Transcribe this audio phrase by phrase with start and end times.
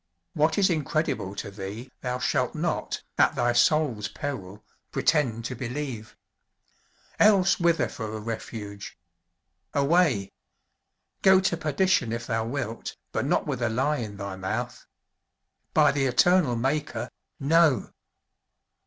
[0.33, 6.17] What is incredible to thee thou shalt not, at thy soul's peril, pretend to believe.
[7.19, 8.97] Elsewhither for a refuge!
[9.75, 10.31] Away!
[11.21, 14.87] Go to perdition if thou wilt, but not with a lie in thy mouth
[15.71, 17.07] by the Eternal Maker,
[17.39, 17.91] No!!"